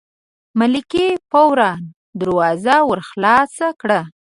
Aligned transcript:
ملکې 0.59 1.05
فوراً 1.29 1.71
دروازه 2.19 2.75
ور 2.89 2.99
خلاصه 3.09 3.67
کړه. 3.81 4.01